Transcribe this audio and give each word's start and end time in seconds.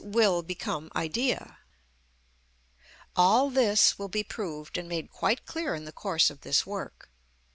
_,will 0.13 0.41
become 0.41 0.89
idea. 0.95 1.59
All 3.15 3.51
this 3.51 3.99
will 3.99 4.07
be 4.07 4.23
proved 4.23 4.75
and 4.79 4.89
made 4.89 5.11
quite 5.11 5.45
clear 5.45 5.75
in 5.75 5.85
the 5.85 5.91
course 5.91 6.31
of 6.31 6.41
this 6.41 6.65
work. 6.65 7.11